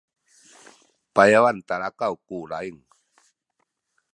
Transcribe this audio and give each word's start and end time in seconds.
payawan 1.13 1.57
talakaw 1.67 2.13
ku 2.27 2.37
laying 2.51 2.79